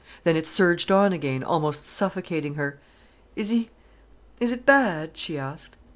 [0.23, 2.79] Then it surged on again, almost suffocating her.
[3.35, 5.75] "Is he—is it bad?" she asked.